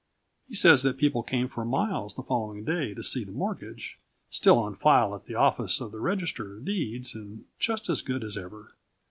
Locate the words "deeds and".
6.65-7.45